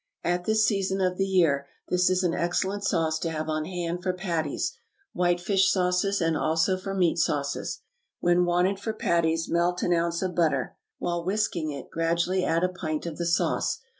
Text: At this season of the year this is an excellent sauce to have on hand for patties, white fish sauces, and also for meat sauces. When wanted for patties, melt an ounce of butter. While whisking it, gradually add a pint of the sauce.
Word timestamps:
At 0.23 0.45
this 0.45 0.65
season 0.65 0.99
of 0.99 1.17
the 1.17 1.27
year 1.27 1.67
this 1.89 2.09
is 2.09 2.23
an 2.23 2.33
excellent 2.33 2.83
sauce 2.83 3.19
to 3.19 3.29
have 3.29 3.47
on 3.47 3.65
hand 3.65 4.01
for 4.01 4.13
patties, 4.13 4.75
white 5.13 5.39
fish 5.39 5.71
sauces, 5.71 6.19
and 6.19 6.35
also 6.35 6.75
for 6.75 6.95
meat 6.95 7.19
sauces. 7.19 7.81
When 8.19 8.43
wanted 8.45 8.79
for 8.79 8.93
patties, 8.93 9.47
melt 9.47 9.83
an 9.83 9.93
ounce 9.93 10.23
of 10.23 10.33
butter. 10.33 10.75
While 10.97 11.23
whisking 11.23 11.69
it, 11.69 11.91
gradually 11.91 12.43
add 12.43 12.63
a 12.63 12.69
pint 12.69 13.05
of 13.05 13.17
the 13.19 13.27
sauce. 13.27 13.77